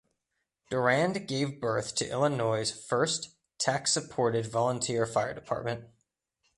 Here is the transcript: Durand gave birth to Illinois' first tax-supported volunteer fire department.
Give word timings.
Durand 0.71 1.27
gave 1.27 1.61
birth 1.61 1.93
to 1.97 2.09
Illinois' 2.09 2.71
first 2.71 3.35
tax-supported 3.59 4.47
volunteer 4.47 5.05
fire 5.05 5.35
department. 5.35 5.91